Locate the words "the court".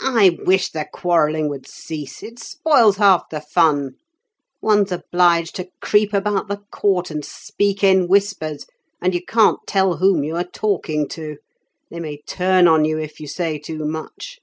6.46-7.10